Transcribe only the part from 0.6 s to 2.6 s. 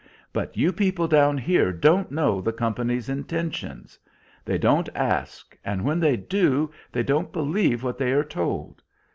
people down here don't know the